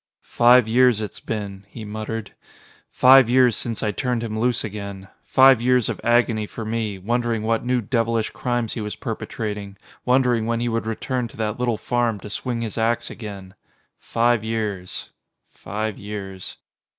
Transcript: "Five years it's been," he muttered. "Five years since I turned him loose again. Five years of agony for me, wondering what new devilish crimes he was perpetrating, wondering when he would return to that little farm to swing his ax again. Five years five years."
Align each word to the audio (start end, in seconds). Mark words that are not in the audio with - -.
"Five 0.23 0.67
years 0.67 0.99
it's 0.99 1.19
been," 1.19 1.63
he 1.67 1.85
muttered. 1.85 2.33
"Five 2.89 3.29
years 3.29 3.55
since 3.55 3.83
I 3.83 3.91
turned 3.91 4.23
him 4.23 4.35
loose 4.35 4.63
again. 4.63 5.09
Five 5.27 5.61
years 5.61 5.89
of 5.89 6.01
agony 6.03 6.47
for 6.47 6.65
me, 6.65 6.97
wondering 6.97 7.43
what 7.43 7.63
new 7.63 7.81
devilish 7.81 8.31
crimes 8.31 8.73
he 8.73 8.81
was 8.81 8.95
perpetrating, 8.95 9.77
wondering 10.03 10.47
when 10.47 10.59
he 10.59 10.69
would 10.69 10.87
return 10.87 11.27
to 11.27 11.37
that 11.37 11.59
little 11.59 11.77
farm 11.77 12.19
to 12.21 12.31
swing 12.31 12.61
his 12.61 12.79
ax 12.79 13.11
again. 13.11 13.53
Five 13.99 14.43
years 14.43 15.11
five 15.51 15.99
years." 15.99 16.57